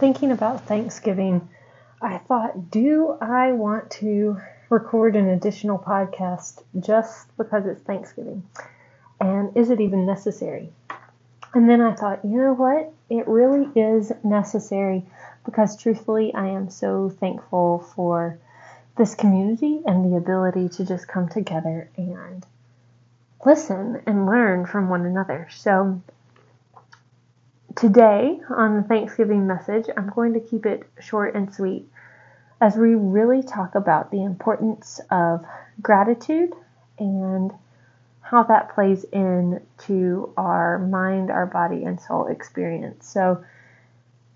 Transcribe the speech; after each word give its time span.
thinking 0.00 0.32
about 0.32 0.66
Thanksgiving, 0.66 1.46
I 2.00 2.16
thought, 2.16 2.70
do 2.70 3.18
I 3.20 3.52
want 3.52 3.90
to 3.92 4.38
record 4.70 5.14
an 5.14 5.28
additional 5.28 5.78
podcast 5.78 6.62
just 6.80 7.36
because 7.36 7.66
it's 7.66 7.82
Thanksgiving? 7.82 8.42
And 9.20 9.54
is 9.54 9.68
it 9.68 9.80
even 9.80 10.06
necessary? 10.06 10.72
And 11.52 11.68
then 11.68 11.82
I 11.82 11.94
thought, 11.94 12.24
you 12.24 12.38
know 12.38 12.54
what? 12.54 12.92
It 13.10 13.28
really 13.28 13.68
is 13.78 14.10
necessary 14.24 15.04
because 15.44 15.76
truthfully, 15.76 16.32
I 16.32 16.46
am 16.46 16.70
so 16.70 17.10
thankful 17.10 17.80
for 17.94 18.38
this 18.96 19.14
community 19.14 19.82
and 19.84 20.10
the 20.10 20.16
ability 20.16 20.70
to 20.70 20.86
just 20.86 21.08
come 21.08 21.28
together 21.28 21.90
and 21.98 22.46
listen 23.44 24.02
and 24.06 24.26
learn 24.26 24.64
from 24.64 24.88
one 24.88 25.04
another. 25.04 25.48
So, 25.50 26.00
today 27.80 28.38
on 28.50 28.76
the 28.76 28.82
Thanksgiving 28.82 29.46
message, 29.46 29.86
I'm 29.96 30.10
going 30.10 30.34
to 30.34 30.40
keep 30.40 30.66
it 30.66 30.82
short 31.00 31.34
and 31.34 31.52
sweet 31.52 31.88
as 32.60 32.76
we 32.76 32.94
really 32.94 33.42
talk 33.42 33.74
about 33.74 34.10
the 34.10 34.22
importance 34.22 35.00
of 35.10 35.46
gratitude 35.80 36.52
and 36.98 37.50
how 38.20 38.42
that 38.42 38.74
plays 38.74 39.04
into 39.04 40.30
our 40.36 40.78
mind, 40.78 41.30
our 41.30 41.46
body, 41.46 41.84
and 41.84 41.98
soul 41.98 42.26
experience. 42.26 43.08
So, 43.08 43.42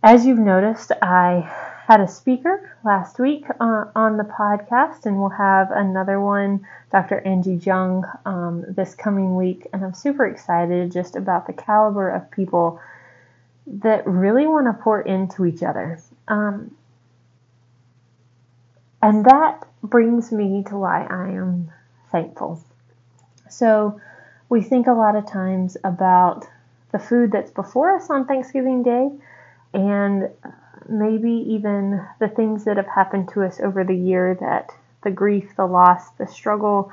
as 0.03 0.25
you've 0.25 0.39
noticed, 0.39 0.93
I 1.03 1.41
had 1.87 2.01
a 2.01 2.09
speaker 2.09 2.75
last 2.83 3.19
week 3.19 3.45
uh, 3.61 3.85
on 3.95 4.17
the 4.17 4.25
podcast, 4.25 5.05
and 5.05 5.21
we'll 5.21 5.29
have 5.29 5.71
another 5.71 6.19
one, 6.19 6.67
Dr. 6.91 7.21
Angie 7.21 7.57
Jung, 7.57 8.05
um, 8.25 8.65
this 8.69 8.95
coming 8.95 9.37
week. 9.37 9.67
And 9.75 9.85
I'm 9.85 9.93
super 9.93 10.25
excited 10.25 10.91
just 10.93 11.15
about 11.15 11.47
the 11.47 11.53
caliber 11.53 12.09
of 12.09 12.31
people 12.31 12.81
that 13.67 14.07
really 14.07 14.47
want 14.47 14.67
to 14.67 14.83
pour 14.83 15.01
into 15.01 15.45
each 15.45 15.63
other. 15.63 16.01
Um, 16.29 16.77
and 19.03 19.25
that 19.25 19.67
brings 19.83 20.33
me 20.33 20.65
to 20.69 20.77
why 20.77 21.05
I 21.05 21.31
am 21.31 21.71
thankful. 22.11 22.63
So, 23.49 24.01
we 24.49 24.63
think 24.63 24.87
a 24.87 24.93
lot 24.93 25.17
of 25.17 25.27
times 25.27 25.77
about 25.85 26.47
the 26.93 26.99
food 26.99 27.33
that's 27.33 27.51
before 27.51 27.97
us 27.97 28.09
on 28.11 28.27
Thanksgiving 28.27 28.83
Day 28.83 29.11
and 29.73 30.31
maybe 30.89 31.33
even 31.49 32.07
the 32.21 32.29
things 32.29 32.65
that 32.65 32.77
have 32.77 32.87
happened 32.87 33.31
to 33.31 33.43
us 33.43 33.61
over 33.61 33.85
the 33.85 33.97
year 33.97 34.37
that 34.41 34.71
the 35.03 35.11
grief, 35.11 35.57
the 35.57 35.67
loss, 35.67 36.11
the 36.19 36.27
struggle, 36.27 36.93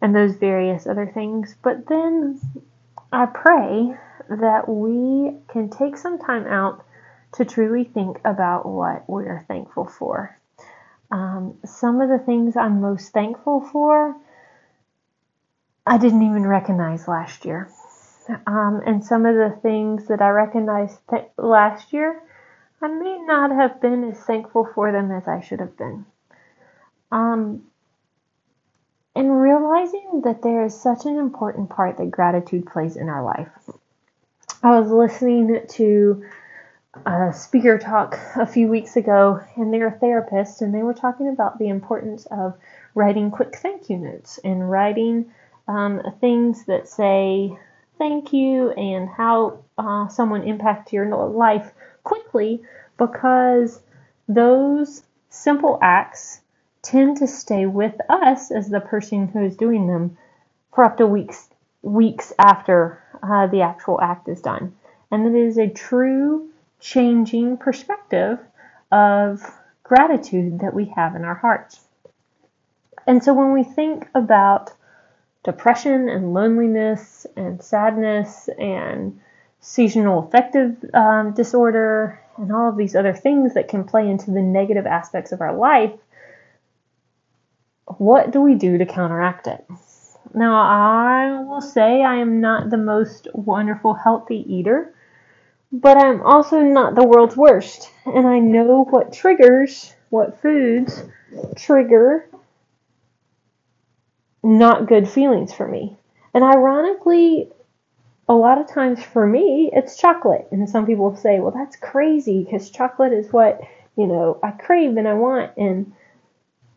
and 0.00 0.14
those 0.14 0.36
various 0.36 0.86
other 0.86 1.06
things. 1.06 1.56
But 1.62 1.86
then 1.88 2.40
I 3.12 3.26
pray 3.26 3.96
that 4.28 4.68
we 4.68 5.36
can 5.48 5.70
take 5.70 5.96
some 5.96 6.18
time 6.18 6.46
out 6.46 6.84
to 7.32 7.44
truly 7.44 7.84
think 7.84 8.20
about 8.24 8.66
what 8.66 9.08
we're 9.08 9.44
thankful 9.48 9.86
for. 9.86 10.38
Um, 11.10 11.58
some 11.64 12.00
of 12.00 12.08
the 12.08 12.18
things 12.18 12.56
I'm 12.56 12.80
most 12.80 13.12
thankful 13.12 13.60
for, 13.60 14.16
I 15.86 15.98
didn't 15.98 16.22
even 16.22 16.46
recognize 16.46 17.06
last 17.06 17.44
year. 17.44 17.68
Um, 18.46 18.82
and 18.86 19.04
some 19.04 19.26
of 19.26 19.34
the 19.34 19.58
things 19.60 20.06
that 20.06 20.22
I 20.22 20.30
recognized 20.30 20.98
th- 21.10 21.28
last 21.36 21.92
year, 21.92 22.22
I 22.80 22.88
may 22.88 23.18
not 23.18 23.50
have 23.50 23.80
been 23.80 24.04
as 24.04 24.18
thankful 24.18 24.68
for 24.74 24.92
them 24.92 25.10
as 25.10 25.28
I 25.28 25.40
should 25.40 25.60
have 25.60 25.76
been. 25.76 26.06
Um, 27.12 27.64
and 29.14 29.40
realizing 29.40 30.22
that 30.24 30.42
there 30.42 30.64
is 30.64 30.80
such 30.80 31.04
an 31.04 31.18
important 31.18 31.70
part 31.70 31.98
that 31.98 32.10
gratitude 32.10 32.66
plays 32.66 32.96
in 32.96 33.08
our 33.08 33.22
life. 33.22 33.48
I 34.64 34.80
was 34.80 34.90
listening 34.90 35.60
to 35.72 36.24
a 37.04 37.34
speaker 37.34 37.78
talk 37.78 38.18
a 38.34 38.46
few 38.46 38.66
weeks 38.68 38.96
ago, 38.96 39.38
and 39.56 39.70
they're 39.70 39.88
a 39.88 39.98
therapist, 39.98 40.62
and 40.62 40.74
they 40.74 40.82
were 40.82 40.94
talking 40.94 41.28
about 41.28 41.58
the 41.58 41.68
importance 41.68 42.24
of 42.30 42.54
writing 42.94 43.30
quick 43.30 43.56
thank 43.56 43.90
you 43.90 43.98
notes 43.98 44.40
and 44.42 44.70
writing 44.70 45.30
um, 45.68 46.00
things 46.18 46.64
that 46.64 46.88
say 46.88 47.54
thank 47.98 48.32
you 48.32 48.70
and 48.70 49.06
how 49.06 49.58
uh, 49.76 50.08
someone 50.08 50.44
impacts 50.44 50.94
your 50.94 51.14
life 51.14 51.70
quickly 52.02 52.62
because 52.96 53.82
those 54.28 55.02
simple 55.28 55.78
acts 55.82 56.40
tend 56.80 57.18
to 57.18 57.26
stay 57.26 57.66
with 57.66 57.96
us 58.08 58.50
as 58.50 58.70
the 58.70 58.80
person 58.80 59.28
who 59.28 59.44
is 59.44 59.58
doing 59.58 59.88
them 59.88 60.16
for 60.74 60.84
up 60.84 60.96
to 60.96 61.06
weeks 61.06 61.50
weeks 61.82 62.32
after 62.38 63.03
the 63.50 63.62
actual 63.62 64.00
act 64.00 64.28
is 64.28 64.40
done 64.40 64.74
and 65.10 65.26
it 65.26 65.38
is 65.38 65.58
a 65.58 65.68
true 65.68 66.48
changing 66.80 67.56
perspective 67.56 68.38
of 68.92 69.42
gratitude 69.82 70.60
that 70.60 70.74
we 70.74 70.86
have 70.86 71.14
in 71.16 71.24
our 71.24 71.34
hearts 71.34 71.80
and 73.06 73.22
so 73.22 73.34
when 73.34 73.52
we 73.52 73.64
think 73.64 74.08
about 74.14 74.72
depression 75.42 76.08
and 76.08 76.32
loneliness 76.34 77.26
and 77.36 77.62
sadness 77.62 78.48
and 78.58 79.20
seasonal 79.60 80.26
affective 80.26 80.76
um, 80.94 81.32
disorder 81.32 82.20
and 82.36 82.52
all 82.52 82.68
of 82.68 82.76
these 82.76 82.96
other 82.96 83.14
things 83.14 83.54
that 83.54 83.68
can 83.68 83.84
play 83.84 84.08
into 84.08 84.30
the 84.30 84.42
negative 84.42 84.86
aspects 84.86 85.32
of 85.32 85.40
our 85.40 85.54
life, 85.54 85.92
what 87.86 88.30
do 88.30 88.40
we 88.40 88.54
do 88.54 88.78
to 88.78 88.86
counteract 88.86 89.46
it? 89.46 89.64
Now, 90.32 90.54
I 90.54 91.42
will 91.42 91.60
say 91.60 92.02
I 92.02 92.16
am 92.16 92.40
not 92.40 92.70
the 92.70 92.78
most 92.78 93.28
wonderful 93.34 93.94
healthy 93.94 94.44
eater, 94.48 94.94
but 95.72 95.96
I'm 95.96 96.22
also 96.22 96.60
not 96.60 96.94
the 96.94 97.06
world's 97.06 97.36
worst. 97.36 97.90
And 98.06 98.26
I 98.26 98.38
know 98.38 98.84
what 98.84 99.12
triggers, 99.12 99.94
what 100.10 100.40
foods 100.40 101.02
trigger 101.56 102.28
not 104.44 104.86
good 104.86 105.08
feelings 105.08 105.52
for 105.52 105.66
me. 105.66 105.96
And 106.34 106.44
ironically, 106.44 107.48
a 108.28 108.34
lot 108.34 108.58
of 108.58 108.68
times 108.68 109.02
for 109.02 109.26
me, 109.26 109.70
it's 109.72 109.96
chocolate. 109.96 110.46
And 110.52 110.68
some 110.68 110.86
people 110.86 111.16
say, 111.16 111.40
well, 111.40 111.50
that's 111.50 111.76
crazy 111.76 112.44
because 112.44 112.70
chocolate 112.70 113.12
is 113.12 113.32
what, 113.32 113.62
you 113.96 114.06
know, 114.06 114.38
I 114.42 114.50
crave 114.50 114.96
and 114.96 115.08
I 115.08 115.14
want. 115.14 115.52
And 115.56 115.92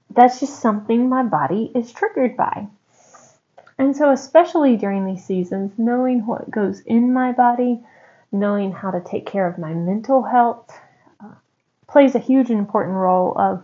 that's 0.10 0.40
just 0.40 0.62
something 0.62 1.10
my 1.10 1.24
body 1.24 1.72
is 1.76 1.92
triggered 1.92 2.38
by. 2.38 2.68
And 3.80 3.96
so, 3.96 4.12
especially 4.12 4.76
during 4.76 5.06
these 5.06 5.24
seasons, 5.24 5.72
knowing 5.78 6.26
what 6.26 6.50
goes 6.50 6.80
in 6.82 7.14
my 7.14 7.32
body, 7.32 7.84
knowing 8.32 8.72
how 8.72 8.92
to 8.92 9.02
take 9.02 9.26
care 9.26 9.48
of 9.48 9.58
my 9.58 9.74
mental 9.74 10.24
health, 10.24 10.72
uh, 11.20 11.36
plays 11.88 12.16
a 12.16 12.20
huge 12.20 12.50
important 12.50 12.96
role 12.96 13.38
of 13.38 13.64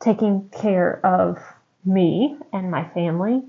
taking 0.00 0.48
care 0.50 1.04
of 1.04 1.38
me 1.84 2.36
and 2.52 2.70
my 2.70 2.84
family, 2.90 3.42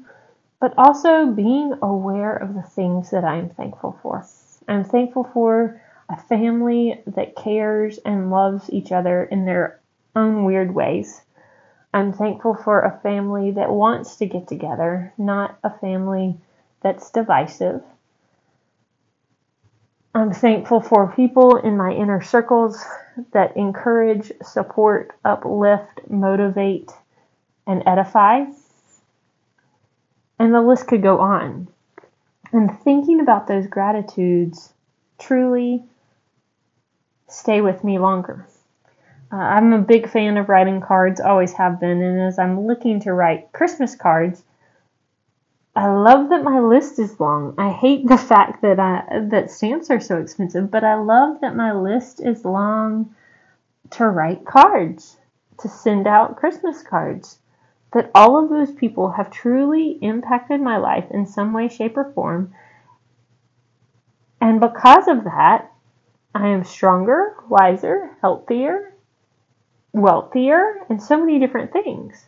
but 0.60 0.74
also 0.78 1.28
being 1.28 1.74
aware 1.82 2.36
of 2.36 2.54
the 2.54 2.64
things 2.64 3.12
that 3.12 3.24
I 3.24 3.36
am 3.36 3.50
thankful 3.50 3.98
for. 4.02 4.26
I'm 4.68 4.84
thankful 4.84 5.26
for 5.34 5.82
a 6.10 6.18
family 6.18 7.02
that 7.08 7.36
cares 7.36 8.00
and 8.00 8.32
loves 8.32 8.70
each 8.72 8.92
other 8.92 9.24
in 9.24 9.46
their 9.46 9.80
own 10.16 10.46
weird 10.46 10.74
ways. 10.74 11.22
I'm 11.96 12.12
thankful 12.12 12.56
for 12.56 12.82
a 12.82 13.00
family 13.00 13.52
that 13.52 13.72
wants 13.72 14.18
to 14.18 14.26
get 14.26 14.50
together, 14.50 15.14
not 15.18 15.58
a 15.64 15.70
family 15.70 16.36
that's 16.84 17.10
divisive. 17.10 17.82
I'm 20.14 20.34
thankful 20.34 20.82
for 20.82 21.14
people 21.16 21.56
in 21.56 21.78
my 21.78 21.94
inner 21.94 22.22
circles 22.22 22.84
that 23.32 23.56
encourage, 23.56 24.30
support, 24.44 25.16
uplift, 25.24 26.02
motivate, 26.10 26.92
and 27.66 27.82
edify. 27.88 28.44
And 30.38 30.54
the 30.54 30.60
list 30.60 30.88
could 30.88 31.02
go 31.02 31.20
on. 31.22 31.70
And 32.52 32.78
thinking 32.82 33.22
about 33.22 33.48
those 33.48 33.68
gratitudes 33.68 34.74
truly 35.18 35.82
stay 37.30 37.62
with 37.62 37.86
me 37.86 38.00
longer. 38.00 38.46
Uh, 39.36 39.40
I'm 39.40 39.74
a 39.74 39.80
big 39.80 40.08
fan 40.10 40.38
of 40.38 40.48
writing 40.48 40.80
cards, 40.80 41.20
always 41.20 41.52
have 41.54 41.78
been, 41.78 42.02
and 42.02 42.22
as 42.22 42.40
I'm 42.40 42.66
looking 42.66 43.02
to 43.02 43.12
write 43.12 43.52
Christmas 43.52 43.94
cards, 43.94 44.42
I 45.76 45.88
love 45.88 46.30
that 46.30 46.46
my 46.46 46.62
list 46.62 47.00
is 47.00 47.20
long. 47.20 47.54
I 47.58 47.70
hate 47.70 48.08
the 48.08 48.18
fact 48.32 48.62
that 48.62 48.80
I, 48.80 49.04
that 49.30 49.52
stamps 49.52 49.90
are 49.90 50.00
so 50.00 50.20
expensive, 50.20 50.72
but 50.72 50.86
I 50.86 50.96
love 50.96 51.42
that 51.42 51.54
my 51.54 51.74
list 51.74 52.22
is 52.22 52.46
long 52.46 53.14
to 53.90 54.08
write 54.08 54.46
cards, 54.46 55.18
to 55.60 55.68
send 55.68 56.08
out 56.08 56.38
Christmas 56.38 56.82
cards 56.82 57.40
that 57.92 58.12
all 58.16 58.42
of 58.42 58.50
those 58.50 58.72
people 58.72 59.12
have 59.12 59.32
truly 59.32 60.00
impacted 60.02 60.62
my 60.62 60.78
life 60.78 61.12
in 61.12 61.26
some 61.26 61.52
way, 61.52 61.68
shape, 61.68 61.98
or 61.98 62.10
form. 62.14 62.54
And 64.40 64.62
because 64.62 65.10
of 65.10 65.26
that, 65.26 65.74
I 66.34 66.48
am 66.48 66.64
stronger, 66.64 67.36
wiser, 67.50 68.12
healthier, 68.22 68.94
wealthier, 69.96 70.86
and 70.90 71.02
so 71.02 71.18
many 71.18 71.40
different 71.40 71.72
things. 71.72 72.26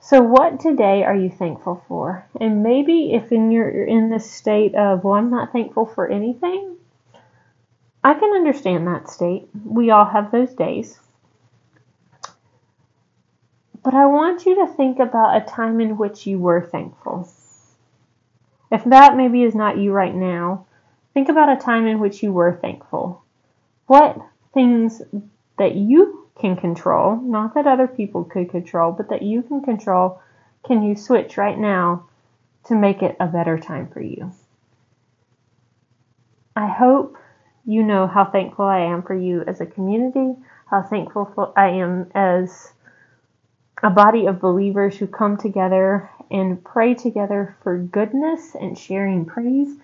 So, 0.00 0.20
what 0.20 0.58
today 0.58 1.04
are 1.04 1.14
you 1.14 1.30
thankful 1.30 1.84
for? 1.86 2.26
And 2.40 2.62
maybe 2.62 3.14
if 3.14 3.30
in 3.30 3.52
you're 3.52 3.84
in 3.84 4.10
this 4.10 4.28
state 4.28 4.74
of, 4.74 5.04
well, 5.04 5.14
I'm 5.14 5.30
not 5.30 5.52
thankful 5.52 5.86
for 5.86 6.08
anything, 6.08 6.76
I 8.02 8.14
can 8.14 8.32
understand 8.34 8.86
that 8.88 9.08
state. 9.08 9.48
We 9.64 9.90
all 9.90 10.04
have 10.04 10.32
those 10.32 10.52
days. 10.54 10.98
But 13.84 13.94
I 13.94 14.06
want 14.06 14.44
you 14.44 14.56
to 14.56 14.72
think 14.74 14.98
about 14.98 15.36
a 15.36 15.44
time 15.44 15.80
in 15.80 15.96
which 15.96 16.26
you 16.26 16.38
were 16.40 16.68
thankful. 16.72 17.28
If 18.72 18.84
that 18.84 19.16
maybe 19.16 19.44
is 19.44 19.54
not 19.54 19.78
you 19.78 19.92
right 19.92 20.14
now, 20.14 20.66
think 21.14 21.28
about 21.28 21.56
a 21.56 21.60
time 21.60 21.86
in 21.86 22.00
which 22.00 22.22
you 22.22 22.32
were 22.32 22.58
thankful. 22.60 23.22
What 23.86 24.18
things 24.54 25.02
that 25.58 25.74
you 25.74 26.28
can 26.40 26.56
control, 26.56 27.16
not 27.20 27.54
that 27.54 27.66
other 27.66 27.86
people 27.86 28.24
could 28.24 28.50
control, 28.50 28.92
but 28.92 29.10
that 29.10 29.22
you 29.22 29.42
can 29.42 29.62
control, 29.62 30.20
can 30.66 30.82
you 30.82 30.96
switch 30.96 31.36
right 31.36 31.58
now 31.58 32.06
to 32.64 32.74
make 32.74 33.02
it 33.02 33.16
a 33.20 33.26
better 33.26 33.58
time 33.58 33.88
for 33.88 34.00
you? 34.00 34.32
I 36.56 36.66
hope 36.66 37.16
you 37.64 37.82
know 37.82 38.06
how 38.06 38.24
thankful 38.24 38.64
I 38.64 38.80
am 38.80 39.02
for 39.02 39.14
you 39.14 39.42
as 39.46 39.60
a 39.60 39.66
community, 39.66 40.34
how 40.66 40.82
thankful 40.82 41.52
I 41.56 41.68
am 41.68 42.10
as 42.14 42.72
a 43.82 43.90
body 43.90 44.26
of 44.26 44.40
believers 44.40 44.96
who 44.96 45.06
come 45.06 45.36
together 45.36 46.10
and 46.30 46.64
pray 46.64 46.94
together 46.94 47.56
for 47.62 47.78
goodness 47.78 48.54
and 48.54 48.78
sharing 48.78 49.24
praise, 49.26 49.76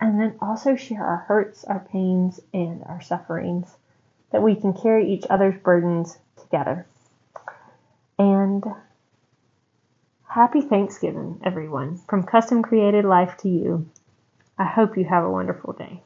and 0.00 0.20
then 0.20 0.34
also 0.40 0.76
share 0.76 1.04
our 1.04 1.24
hurts, 1.28 1.64
our 1.64 1.80
pains, 1.80 2.40
and 2.52 2.84
our 2.84 3.00
sufferings, 3.00 3.76
that 4.32 4.42
we 4.42 4.54
can 4.54 4.72
carry 4.72 5.10
each 5.10 5.24
other's 5.30 5.60
burdens 5.62 6.18
together. 6.40 6.86
And 8.18 8.64
happy 10.28 10.60
Thanksgiving, 10.60 11.40
everyone, 11.44 12.00
from 12.08 12.24
Custom 12.24 12.62
Created 12.62 13.04
Life 13.04 13.36
to 13.38 13.48
you. 13.48 13.88
I 14.58 14.64
hope 14.64 14.98
you 14.98 15.04
have 15.04 15.24
a 15.24 15.30
wonderful 15.30 15.72
day. 15.72 16.02